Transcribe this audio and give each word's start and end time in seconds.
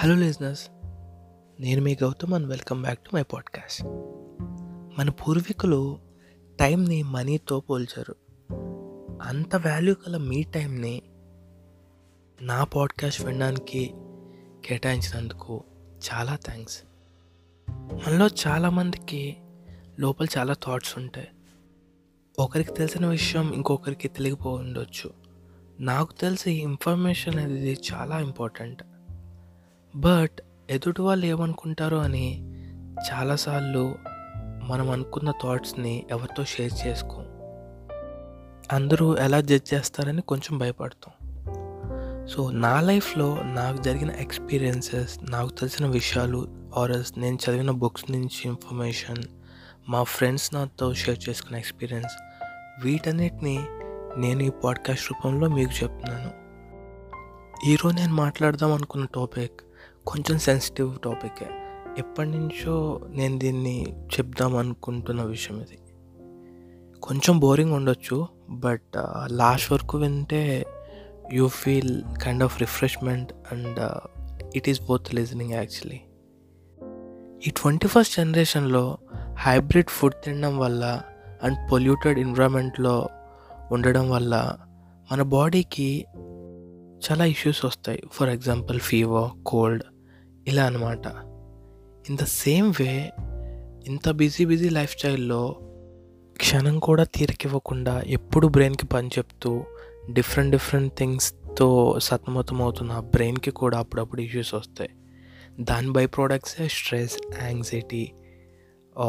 Hello 0.00 0.14
listeners 0.14 0.70
నేను 1.60 1.82
మీ 1.82 1.96
Gautam 2.02 2.34
and 2.34 2.48
welcome 2.48 2.82
back 2.82 2.98
to 2.98 3.10
my 3.14 3.22
podcast 3.22 3.82
మన 4.98 5.10
పూర్వీకులు 5.10 5.98
టైంని 6.60 7.02
మనీతో 7.02 7.60
పోల్చారు. 7.60 8.16
అంత 9.22 9.56
వాల్యూ 9.56 9.94
గల 10.08 10.16
మీ 10.16 10.42
టైంని 10.42 11.02
నా 12.42 12.64
పాడ్కాస్ట్ 12.64 13.24
వినడానికి 13.24 13.94
కేటాయించినందుకు 14.64 15.64
చాలా 16.08 16.36
థ్యాంక్స్ 16.36 16.82
మనలో 17.70 18.28
చాలామందికి 18.46 19.36
లోపల 20.00 20.26
చాలా 20.38 20.52
థాట్స్ 20.52 20.98
ఉంటాయి. 20.98 21.28
ఒకరికి 22.38 22.72
తెలిసిన 22.72 23.06
విషయం 23.06 23.52
ఇంకొకరికి 23.52 24.08
తెలియకపో 24.08 24.50
ఉండొచ్చు. 24.50 25.12
నాకు 25.80 26.12
తెలిసి 26.12 26.52
ఇన్ఫర్మేషన్ 26.52 27.38
అనేది 27.38 27.76
చాలా 27.92 28.20
ఇంపార్టెంట్ 28.20 28.82
బట్ 29.98 30.40
ఎదుటి 30.70 31.02
వాళ్ళు 31.02 31.26
ఏమనుకుంటారో 31.26 31.98
అని 31.98 32.42
చాలాసార్లు 33.12 33.94
మనం 34.64 34.90
అనుకున్న 34.90 35.30
థాట్స్ని 35.30 36.06
ఎవరితో 36.10 36.44
షేర్ 36.44 36.72
చేసుకోం. 36.86 37.24
అందరూ 38.72 39.16
ఎలా 39.16 39.40
జడ్జ్ 39.40 39.74
చేస్తారని 39.74 40.22
కొంచెం 40.22 40.58
భయపడతాం. 40.58 41.14
సో 42.26 42.50
నా 42.50 42.80
లైఫ్లో 42.80 43.42
నాకు 43.42 43.82
జరిగిన 43.82 44.10
ఎక్స్పీరియన్సెస్ 44.10 45.18
నాకు 45.22 45.50
తెలిసిన 45.50 45.86
విషయాలు 45.86 46.70
ఆర్ఎల్స్ 46.76 47.18
నేను 47.18 47.34
చదివిన 47.34 47.70
బుక్స్ 47.70 48.10
నుంచి 48.10 48.40
ఇన్ఫర్మేషన్ 48.44 49.22
మా 49.88 50.02
ఫ్రెండ్స్ 50.02 50.54
నాతో 50.54 50.94
షేర్ 50.94 51.28
చేసుకున్న 51.28 51.58
ఎక్స్పీరియన్స్ 51.58 52.12
వీటన్నిటిని 52.84 53.58
నేను 54.16 54.42
ఈ 54.42 54.50
పాడ్కాస్ట్ 54.50 55.12
రూపంలో 55.12 55.48
మీకు 55.48 55.84
చెప్తున్నాను. 55.84 56.48
ఈరోజు 57.70 57.96
నేను 57.96 58.14
మాట్లాడదాం 58.14 58.72
అనుకున్న 58.72 59.06
టాపిక్ 59.14 59.60
కొంచెం 60.08 60.38
సెన్సిటివ్ 60.38 60.98
టాపికే 61.04 61.48
ఎప్పటి 61.98 62.30
నుంచో 62.30 63.00
నేను 63.08 63.38
దీన్ని 63.38 63.94
చెప్దాం 64.14 64.56
అనుకుంటున్న 64.56 65.22
విషయం 65.22 65.60
ఇది. 65.60 65.78
కొంచెం 67.02 67.38
బోరింగ్ 67.38 67.72
ఉండొచ్చు 67.72 68.28
బట్ 68.50 68.96
లాస్ట్ 69.26 69.66
uh, 69.66 69.72
వరకు 69.72 69.98
వింటే 69.98 70.42
you 71.32 71.48
feel 71.48 72.02
kind 72.24 72.42
of 72.42 72.60
refreshment 72.60 73.32
and 73.52 73.80
it 74.56 74.68
is 74.68 74.80
both 74.82 75.14
listening 75.14 75.52
actually 75.52 76.00
ఈ 77.46 77.50
ట్వంటీ 77.50 77.88
ఫస్ట్ 77.88 78.16
జనరేషన్లో 78.16 78.98
హైబ్రిడ్ 79.38 79.90
ఫుడ్ 79.90 80.14
తినడం 80.24 80.58
వల్ల 80.58 80.84
అండ్ 81.42 81.58
పొల్యూటెడ్ 81.72 82.18
ఎన్విరాన్మెంట్లో 82.18 83.08
ఉండడం 83.70 84.10
వల్ల 84.10 84.34
మన 85.10 85.22
బాడీకి 85.22 85.90
చాలా 87.04 87.24
ఇష్యూస్ 87.24 87.64
వస్తాయి. 87.64 88.02
ఫర్ 88.12 88.28
ఎగ్జాంపుల్ 88.28 88.80
ఫీవర్ 88.80 89.30
కోల్డ్ 89.46 89.84
ఇలా 90.48 90.64
అనమాట 90.64 91.06
ఇన్ 92.10 92.16
ద 92.16 92.24
సేమ్ 92.24 92.74
వే 92.80 93.12
ఇంత 93.86 94.10
బిజీ 94.10 94.44
బిజీ 94.44 94.68
లైఫ్ 94.68 94.98
స్టైల్లో 94.98 95.56
క్షణం 96.36 96.78
కూడా 96.78 97.04
తీరికివ్వకుండా 97.04 98.02
ఎప్పుడు 98.06 98.46
బ్రెయిన్కి 98.48 98.86
పని 98.86 99.08
చెప్తూ 99.08 99.64
డిఫరెంట్ 100.10 100.50
డిఫరెంట్ 100.50 100.94
థింగ్స్తో 100.94 101.98
సతమతం 101.98 102.62
అవుతున్న 102.62 102.98
బ్రెయిన్కి 102.98 103.50
కూడా 103.50 103.78
అప్పుడప్పుడు 103.78 104.20
ఇష్యూస్ 104.20 104.54
వస్తాయి. 104.54 104.90
దాని 105.60 105.90
బై 105.90 106.06
ప్రోడక్ట్సే 106.06 106.68
స్ట్రెస్ 106.68 107.18
యాంగ్జైటీ 107.42 108.12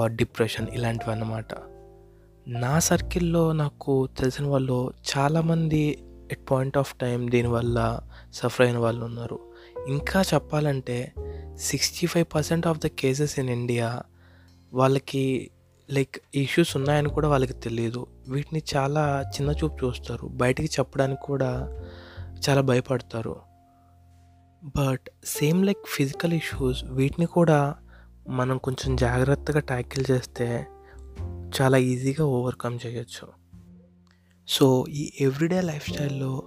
డిప్రెషన్ 0.06 0.68
ఇలాంటివి 0.74 1.12
అన్నమాట. 1.12 1.48
నా 2.48 2.80
సర్కిల్లో 2.80 3.52
నాకు 3.52 4.08
తెలిసిన 4.20 4.46
వాళ్ళు 4.46 4.94
చాలామంది 5.18 6.04
ఎట్ 6.32 6.52
పాయింట్ 6.52 6.78
ఆఫ్ 6.78 6.94
టైం 6.94 7.32
దీనివల్ల 7.32 8.00
సఫర్ 8.34 8.66
అయిన 8.66 8.78
వాళ్ళు 8.78 9.06
ఉన్నారు. 9.06 9.49
ఇంకా 9.88 10.22
చెప్పాలంటే 10.22 11.14
sixty 11.58 12.08
five 12.08 12.36
percent 12.36 12.68
of 12.68 12.80
the 12.80 12.88
cases 12.88 13.40
in 13.40 13.50
India 13.50 14.02
వాళ్ళకి 14.74 15.52
లైక్ 15.92 16.20
ఇష్యూస్ 16.36 16.78
ఉన్నాయని 16.78 17.10
కూడా 17.10 17.28
వాళ్ళకి 17.28 17.54
తెలియదు. 17.54 18.08
వీటిని 18.28 18.64
చాలా 18.76 19.22
చిన్న 19.22 19.52
చూపు 19.52 19.86
చూస్తారు. 19.86 20.28
బయటికి 20.28 20.74
చెప్పడానికి 20.80 21.22
కూడా 21.22 21.82
చాలా 22.50 22.62
భయపడతారు. 22.62 23.36
But 24.64 25.10
same 25.26 25.66
like 25.66 25.88
physical 25.88 26.34
issues 26.34 26.84
వీటిని 26.84 27.26
కూడా 27.26 27.76
మనం 28.30 28.58
కొంచెం 28.58 28.96
జాగ్రత్తగా 28.96 29.60
ట్యాకిల్ 29.60 30.06
చేస్తే 30.12 30.68
చాలా 31.62 31.78
ఈజీగా 31.78 32.26
ఓవర్కమ్ 32.26 32.80
చేయొచ్చు. 32.86 33.28
సో 34.48 34.86
ఈ 34.90 35.14
ఎవ్రీడే 35.22 35.62
లైఫ్ 35.62 35.92
స్టైల్లో 35.92 36.44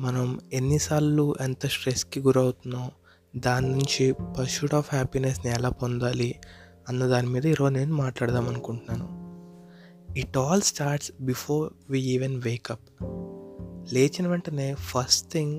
మనం 0.00 0.40
ఎన్నిసార్లు 0.52 1.36
ఎంత 1.40 1.66
స్ట్రెస్కి 1.66 2.20
గురవుతున్నాం 2.20 2.90
దాని 3.36 3.68
నుంచి 3.68 4.12
పర్సూట్ 4.12 4.74
ఆఫ్ 4.74 4.94
హ్యాపీనెస్ని 4.94 5.52
ఎలా 5.52 5.68
పొందాలి 5.68 6.40
అన్న 6.88 7.06
దాని 7.06 7.28
మీద 7.28 7.46
ఈరోజు 7.46 7.74
నేను 7.74 7.94
మాట్లాడదాం 7.94 8.48
అనుకుంటున్నాను. 8.48 9.20
It 10.18 10.36
all 10.36 10.62
starts 10.62 11.12
before 11.20 11.72
we 11.90 12.00
even 12.00 12.42
wake up 12.42 13.02
లేచిన 13.94 14.28
వెంటనే 14.28 14.74
ఫస్ట్ 14.74 15.30
థింగ్ 15.30 15.58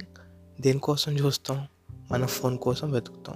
దేనికోసం 0.62 1.12
చూస్తాం? 1.12 1.68
మన 2.12 2.25
ఫోన్ 2.25 2.58
కోసం 2.58 2.91
వెతుకుతాం. 2.91 3.35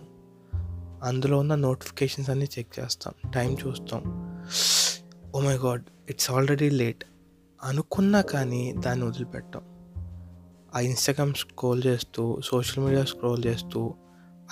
అందులో 1.04 1.40
ఉన్న 1.40 1.56
నోటిఫికేషన్స్ 1.56 2.30
అన్నీ 2.30 2.48
చెక్ 2.60 2.80
చేస్తాం. 2.80 3.32
టైం 3.32 3.58
చూస్తాం. 3.68 4.02
ఓ 5.36 5.40
my 5.40 5.56
God 5.56 5.84
it's 6.10 6.32
already 6.32 6.70
late 6.70 7.04
అనుకున్నా 7.64 8.22
కానీ 8.22 8.74
దాన్ని 8.78 9.06
వదిలిపెట్టాం. 9.06 9.75
ఆ 10.76 10.80
ఇన్స్టాగ్రామ్ 10.80 11.34
స్క్రోల్ 11.34 11.84
చేస్తూ 11.86 12.42
సోషల్ 12.46 12.84
మీడియా 12.84 13.06
స్క్రోల్ 13.06 13.46
చేస్తూ 13.46 13.94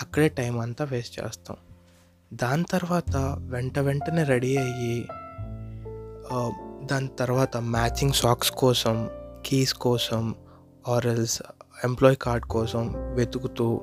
అక్కడే 0.01 0.29
టైం 0.29 0.59
అంతా 0.59 0.85
వేస్ట్ 0.85 1.19
చేస్తాం. 1.19 1.57
దాని 2.33 2.63
తర్వాత 2.71 3.37
వెంట 3.39 3.79
వెంటనే 3.79 4.23
రెడీ 4.23 4.57
అయ్యి 4.57 5.07
దాని 6.85 7.07
తర్వాత 7.19 7.57
మ్యాచింగ్ 7.57 8.13
సాక్స్ 8.13 8.51
కోసం 8.51 9.09
కీస్ 9.45 9.73
కోసం 9.73 10.35
ఆరల్స్ 10.87 11.41
ఎంప్లాయీ 11.83 12.15
కార్డ్ 12.15 12.45
కోసం 12.45 12.93
వెతుకుతూ 13.15 13.81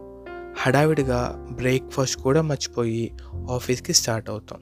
హడావిడిగా 0.63 1.47
బ్రేక్ఫాస్ట్ 1.51 2.21
కూడా 2.21 2.43
మర్చిపోయి 2.43 3.13
ఆఫీస్కి 3.51 3.95
స్టార్ట్ 3.95 4.31
అవుతాం. 4.31 4.61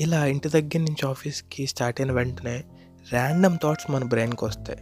ఇలా 0.00 0.24
ఇంటి 0.26 0.48
దగ్గర 0.48 0.78
నుంచి 0.78 1.06
ఆఫీస్కి 1.08 1.66
స్టార్ట్ 1.66 2.00
అయిన 2.00 2.12
వెంటనే 2.12 2.64
ర్యాండమ్ 3.12 3.58
థాట్స్ 3.62 3.90
మన 3.90 4.04
బ్రెయిన్కి 4.04 4.44
వస్తాయి. 4.44 4.78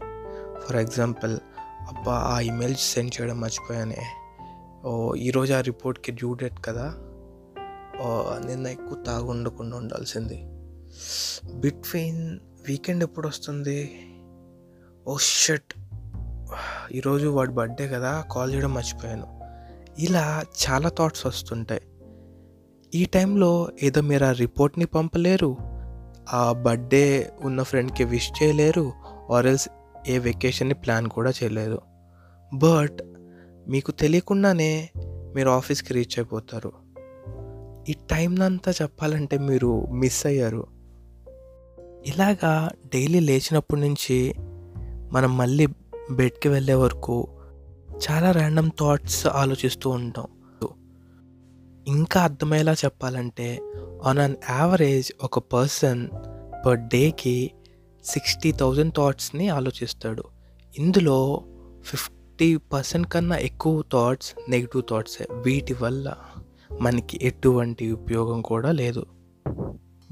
ఫర్ 0.67 0.77
ఎగ్జాంపుల్ 0.77 1.39
అబ్బా 1.89 2.13
ఆ 2.13 2.41
ఇమెయిల్ 2.41 2.75
సెండ్ 2.75 3.21
చేయడం 3.21 3.41
మర్చిపోయానే. 3.41 4.03
ఓ 4.85 5.15
ఈరోజు 5.15 5.55
ఆ 5.55 5.61
రిపోర్ట్కి 5.61 6.13
డ్యూ 6.13 6.35
డేట్ 6.35 6.65
కదా? 6.65 6.95
ఓ 8.03 8.39
నిన్న 8.47 8.67
ఎక్కువ 8.67 9.03
తాగుండకుండా 9.03 9.77
ఉండాల్సింది. 9.77 10.35
ఉండాల్సింది 10.35 11.61
బిట్వీన్ 11.61 12.39
వీకెండ్ 12.69 13.05
ఎప్పుడు 13.05 13.29
వస్తుంది? 13.29 13.99
Oh 15.07 15.17
shut. 15.21 15.75
ఈరోజు 16.93 17.29
వాడి 17.29 17.51
బర్త్డే 17.51 17.89
కదా 17.89 18.25
కాల్ 18.33 18.55
చేయడం 18.55 18.75
మర్చిపోయాను. 18.75 19.41
ఇలా 19.99 20.43
చాలా 20.71 20.89
థాట్స్ 20.89 21.27
వస్తుంటాయి. 21.27 21.81
ఈ 22.95 23.05
టైంలో 23.05 23.69
ఏదో 23.83 24.01
మీరు 24.01 24.25
ఆ 24.25 24.33
రిపోర్ట్ని 24.33 24.85
పంపలేరు? 24.85 25.57
ఆ 26.33 26.53
బర్త్డే 26.53 27.33
ఉన్న 27.41 27.63
ఫ్రెండ్కి 27.63 28.05
విష్ 28.05 28.43
చేయలేరు? 28.43 28.93
ఆర్ఎల్స్ 29.33 29.69
ఏ 30.07 30.19
వెకేషన్ని 30.19 30.75
ప్లాన్ 30.75 31.09
కూడా 31.09 31.31
చేయలేదు. 31.31 31.81
బట్ 32.55 32.99
మీకు 33.69 33.91
తెలియకుండానే 33.91 34.91
మీరు 35.35 35.49
ఆఫీస్కి 35.49 35.95
రీచ్ 35.95 36.19
అయిపోతారు. 36.19 36.73
ఈ 37.89 37.93
టైంనంతా 38.11 38.73
చెప్పాలంటే 38.83 39.39
మీరు 39.39 39.87
మిస్ 39.87 40.27
అయ్యారు. 40.27 40.67
ఇలాగా 42.07 42.71
డైలీ 42.95 43.21
లేచినప్పటి 43.21 43.81
నుంచి 43.81 44.35
మనం 45.13 45.37
మళ్ళీ 45.37 45.67
బెడ్కి 46.11 46.49
వెళ్ళే 46.49 46.75
వరకు 46.75 47.29
చాలా 48.11 48.31
ర్యాండమ్ 48.31 48.71
థాట్స్ 48.81 49.27
ఆలోచిస్తూ 49.27 49.91
ఉంటాం. 49.91 50.27
ఇంకా 51.87 52.21
అర్థమయ్యేలా 52.21 52.73
చెప్పాలంటే 52.73 53.59
on 54.05 54.19
an 54.19 54.37
average 54.51 55.13
a 55.23 55.39
person 55.39 56.09
per 56.67 56.79
డేకి 56.79 57.51
సిక్స్టీ 58.05 58.53
థౌజండ్ 58.53 58.95
థాట్స్ని 58.95 59.49
ఆలోచిస్తాడు. 59.49 60.25
ఇందులో 60.79 61.43
ఫిఫ్టీ 61.85 62.57
పర్సెంట్ 62.57 63.09
కన్నా 63.09 63.37
ఎక్కువ 63.37 63.83
థాట్స్ 63.93 64.51
నెగిటివ్ 64.51 64.83
థాట్సే 64.91 65.27
వీటి 65.33 65.75
వల్ల 65.75 66.15
మనకి 66.81 67.19
ఎటువంటి 67.23 67.93
ఉపయోగం 67.93 68.43
కూడా 68.43 68.73
లేదు. 68.73 69.07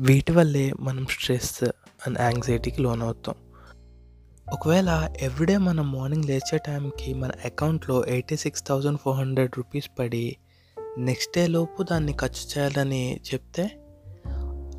వీటి 0.00 0.32
వల్లే 0.32 0.72
మనం 0.80 1.06
స్ట్రెస్ 1.06 1.64
అండ్ 2.06 2.18
యాంగ్జైటీకి 2.20 2.82
లోన్ 2.82 3.02
అవుతాం 3.02 3.34
ఒకవేళ 4.52 5.14
ఎవ్రీడే 5.20 5.56
మనం 5.58 5.92
మార్నింగ్ 5.92 6.24
లేచే 6.24 6.58
టైంకి 6.58 7.14
మన 7.14 7.30
అకౌంట్లో 7.44 8.06
eighty 8.06 8.36
six 8.36 8.64
thousand 8.66 8.98
four 8.98 9.16
hundred 9.16 9.52
rupees 9.56 9.90
పడి 9.98 10.36
నెక్స్ట్ 10.98 11.38
డే 11.38 11.46
లోపు 11.46 11.82
దాన్ని 11.82 12.12
ఖర్చు 12.12 12.58
చేయాలని 12.58 13.20
చెప్తే 13.34 13.70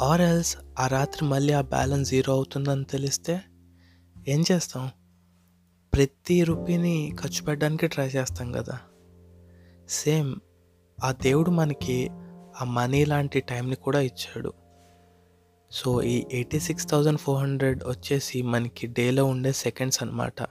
ఆర్ 0.03 0.21
ఎల్స్ 0.21 0.57
ఆ 0.79 0.87
రాత్రి 0.87 1.25
మళ్ళీ 1.25 1.53
ఆ 1.53 1.61
బ్యాలెన్స్ 1.61 2.09
జీరో 2.09 2.33
అవుతుందని 2.33 2.83
తెలిస్తే 2.83 3.41
ఏం 4.27 4.43
చేస్తాం? 4.51 4.89
ప్రతి 5.93 6.43
రూపీని 6.43 7.15
ఖర్చు 7.21 7.45
పెట్టడానికి 7.45 7.87
ట్రై 7.87 8.07
చేస్తాం 8.07 8.51
కదా. 8.51 8.79
సేమ్ 9.89 10.35
ఆ 11.03 11.11
దేవుడు 11.11 11.51
మనకి 11.51 12.09
ఆ 12.61 12.63
మనీ 12.63 13.05
లాంటి 13.05 13.39
టైంని 13.39 13.75
కూడా 13.75 13.99
ఇచ్చాడు. 13.99 14.53
సో 15.71 16.01
ఈ 16.01 16.25
eighty 16.31 16.59
six 16.59 16.89
thousand 16.89 17.19
four 17.19 17.41
hundred 17.41 17.83
వచ్చేసి 17.83 18.41
మనకి 18.41 18.87
డేలో 18.87 19.25
ఉండే 19.25 19.51
సెకండ్స్ 19.51 20.03
అనమాట 20.03 20.43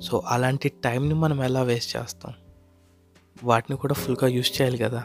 సో 0.00 0.22
అలాంటి 0.26 0.68
టైంని 0.68 1.14
మనం 1.14 1.44
ఎలా 1.44 1.62
వేస్ట్ 1.62 1.96
చేస్తాం? 1.96 2.32
వాటిని 3.44 3.78
కూడా 3.78 3.94
ఫుల్గా 3.94 4.28
యూస్ 4.28 4.60
చేయాలి 4.60 4.78
కదా. 4.78 5.04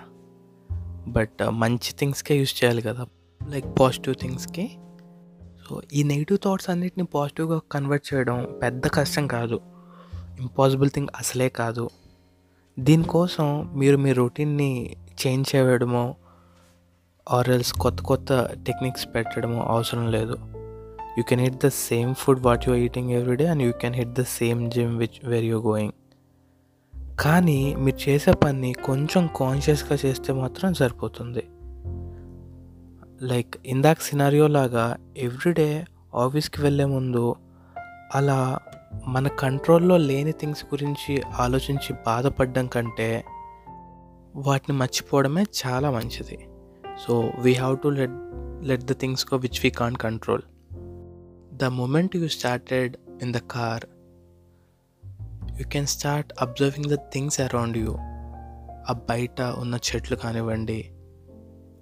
బట్ 1.07 1.44
మంచి 1.50 1.94
థింగ్స్కే 1.94 2.39
యూస్ 2.39 2.63
చేయాలి 2.63 2.81
కదా. 2.81 3.06
లైక్ 3.50 3.66
పాజిటివ్ 3.80 4.16
థింగ్స్కి 4.16 4.72
సో 5.69 5.81
ఈ 5.94 6.04
నెగిటివ్ 6.04 6.40
థాట్స్ 6.45 6.69
అన్నిటిని 6.69 7.06
పాజిటివ్గా 7.06 7.62
కన్వర్ట్ 7.72 8.13
చేయడం 8.13 8.48
పెద్ద 8.62 8.88
కష్టం 8.88 9.28
కాదు. 9.28 9.60
ఇంపాసిబుల్ 10.40 10.90
థింగ్ 10.90 11.07
అసలే 11.16 11.50
కాదు. 11.50 11.90
దీనికోసం 12.80 13.72
మీరు 13.75 13.98
మీ 13.98 14.13
రొటీన్ని 14.13 14.95
చేంజ్ 15.28 15.56
చేయడమో 15.56 16.16
ఆర్ఎల్స్ 17.31 17.74
కొత్త 17.74 18.01
కొత్త 18.01 18.50
టెక్నిక్స్ 18.68 19.07
పెట్టడమో 19.16 19.62
అవసరం 19.62 20.12
లేదు. 20.12 20.38
You 21.18 21.24
can 21.24 21.42
hit 21.42 21.66
the 21.66 21.68
same 21.68 22.16
food 22.16 22.45
what 22.45 22.68
your 22.68 22.81
eating 22.81 23.12
everyday 23.12 23.48
and 23.48 23.63
you 23.63 23.72
can 23.72 23.95
hit 23.95 24.10
the 24.10 24.22
same 24.22 24.72
gym 24.72 24.98
which 24.98 25.30
where 25.30 25.44
you 25.44 25.62
going 25.62 25.92
కానీ 27.19 27.75
మీరు 27.75 28.10
చేసే 28.10 28.31
పని 28.31 28.74
కొంచెం 28.74 29.30
కాన్షియస్గా 29.36 29.98
చేస్తే 30.06 30.34
మాత్రం 30.34 30.74
సరిపోతుంది. 30.74 31.44
లైక్ 33.24 33.56
ఇందాక 33.66 34.00
సినారియో 34.02 34.48
లాగా 34.48 34.98
ఎవ్రీడే 35.18 35.86
ఆఫీస్కి 36.16 36.62
వెళ్ళే 36.62 36.86
ముందు 36.86 37.36
అలా 38.16 38.60
మన 39.08 39.28
కంట్రోల్లో 39.28 39.98
లేని 39.98 40.31
థింగ్స్ 40.31 40.66
గురించి 40.66 41.22
ఆలోచించి 41.22 41.96
బాధపడడం 42.06 42.68
కంటే 42.68 43.25
వాటిని 44.36 44.78
మర్చిపోవడమే 44.78 45.44
చాలా 45.66 45.92
మంచిది. 45.92 46.48
So 47.08 47.31
we 47.40 47.54
have 47.54 47.78
to 47.84 47.88
let 47.88 48.12
let 48.68 48.84
the 48.84 49.00
things 49.00 49.26
go 49.34 49.38
which 49.38 49.60
we 49.64 49.69
can 49.69 49.96
control 49.96 50.42
the 51.56 51.64
moment 51.64 52.16
you 52.16 52.28
started 52.28 52.98
in 53.22 53.34
the 53.34 53.38
car 53.38 53.86
you 55.62 55.69
can 55.69 55.86
start 55.86 56.34
observing 56.42 56.92
the 56.92 56.96
things 56.96 57.42
around 57.42 57.78
you 57.78 57.96
ఆ 58.90 59.00
బయట 59.10 59.42
ఉన్న 59.42 59.76
చెట్లు 59.76 60.16
కానివ్వండి 60.16 60.93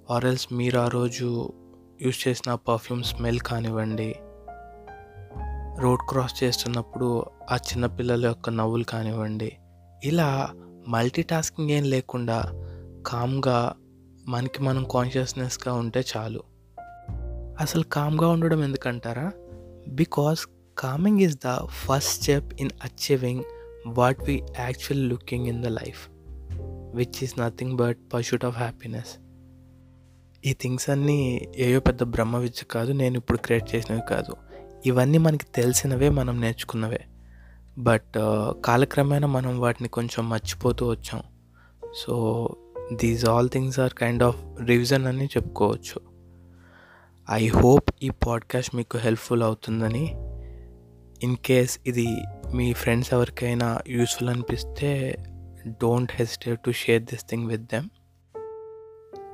ఆర్ఎల్స్ 0.09 0.53
మీరు 0.53 0.80
ఆ 0.80 0.88
రోజు 0.88 1.53
యూస్ 2.01 2.27
చేసిన 2.27 2.53
పర్ఫ్యూమ్ 2.56 3.03
స్మెల్ 3.03 3.39
కానివ్వండి 3.39 4.15
రోడ్ 5.80 6.00
క్రాస్ 6.09 6.44
చేస్తున్నప్పుడు 6.44 7.25
ఆ 7.51 7.56
చిన్నపిల్లల 7.56 8.25
యొక్క 8.25 8.50
నవ్వులు 8.50 8.83
కానివ్వండి 8.83 9.51
ఇలా 10.03 10.50
మల్టీ 10.88 11.21
టాస్కింగ్ 11.21 11.69
ఏం 11.69 11.83
లేకుండా 11.83 12.44
కామ్గా 13.07 13.74
మనకి 14.27 14.63
మనం 14.63 14.86
కాన్షియస్నెస్గా 14.92 15.74
ఉంటే 15.74 16.03
చాలు. 16.18 16.44
అసలు 17.59 17.83
కామ్గా 17.83 18.27
ఉండడం 18.27 18.63
ఎందుకంటారా? 18.63 19.31
Because 19.88 20.48
calming 20.77 21.19
is 21.19 21.38
the 21.45 21.65
first 21.65 22.21
step 22.21 22.53
in 22.62 22.69
achieving 22.83 23.44
what 23.88 24.24
we 24.24 24.44
actual 24.59 25.09
looking 25.09 25.48
in 25.48 25.63
the 25.63 25.65
life 25.65 26.09
which 26.95 27.24
is 27.24 27.39
nothing 27.39 27.77
but 27.77 27.98
pursuit 28.13 28.45
of 28.45 28.57
happiness 28.57 29.31
ఈ 30.46 30.54
థింగ్స్ 30.54 30.90
అన్నీ 30.90 31.48
ఏయో 31.56 31.80
పెద్ద 31.80 32.04
బ్రహ్మ 32.04 32.38
విద్య 32.38 32.66
కాదు 32.72 32.92
నేను 32.92 33.18
ఇప్పుడు 33.18 33.38
క్రియేట్ 33.38 33.76
చేసినవి 33.76 34.02
కాదు. 34.10 34.36
ఇవన్నీ 34.86 35.18
మనకి 35.18 35.46
తెలిసినవే 35.56 36.10
మనం 36.10 36.42
నేర్చుకున్నవే. 36.42 37.00
బట్ 37.78 38.14
కాలక్రమేణా 38.66 39.28
మనం 39.28 39.60
వాటిని 39.60 39.90
కొంచెం 39.90 40.30
మర్చిపోతూ 40.30 40.90
వచ్చాం. 40.90 41.22
So 41.96 42.50
these 42.94 43.26
all 43.26 43.50
things 43.50 43.80
are 43.80 43.94
kind 43.94 44.24
of 44.24 44.44
revision 44.66 45.06
అని 45.06 45.26
చెప్పుకోవచ్చు. 45.26 46.02
ఐ 47.32 47.48
హోప్ 47.48 47.90
ఈ 48.04 48.10
పాడ్కాస్ట్ 48.10 48.76
మీకు 48.76 48.98
హెల్ప్ఫుల్ 48.98 49.44
అవుతుందని. 49.44 50.16
ఇన్ 51.24 51.36
కేస్ 51.36 51.80
ఇది 51.88 52.08
మీ 52.54 52.74
ఫ్రెండ్స్ 52.74 53.14
ఎవరికైనా 53.14 53.80
యూస్ఫుల్ 53.88 54.30
అనిపిస్తే 54.30 55.16
don't 55.68 56.12
hesitate 56.16 56.60
to 56.60 56.72
share 56.72 57.04
this 57.04 57.30
thing 57.30 57.48
with 57.48 57.64
them 57.64 57.90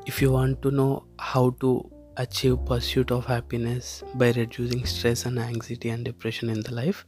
if 0.08 0.22
you 0.22 0.32
want 0.32 0.62
to 0.62 0.72
know 0.72 1.04
how 1.20 1.50
to 1.62 1.72
achieve 2.16 2.58
pursuit 2.66 3.12
of 3.12 3.26
happiness 3.26 4.04
by 4.16 4.32
reducing 4.32 4.86
stress 4.86 5.26
and 5.26 5.38
anxiety 5.38 5.90
and 5.90 6.06
depression 6.06 6.50
in 6.50 6.62
the 6.62 6.74
life 6.74 7.06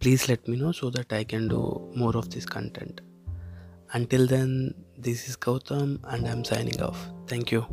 please 0.00 0.28
let 0.28 0.48
me 0.48 0.56
know 0.56 0.72
so 0.72 0.90
that 0.90 1.12
i 1.12 1.22
can 1.22 1.46
do 1.46 1.60
more 1.94 2.16
of 2.16 2.28
this 2.28 2.44
content. 2.44 3.00
Until 3.92 4.26
then 4.26 4.74
this 4.98 5.28
is 5.28 5.36
gautam 5.36 6.00
and 6.04 6.26
i'm 6.26 6.44
signing 6.44 6.82
off. 6.82 7.08
Thank 7.28 7.52
you 7.52 7.64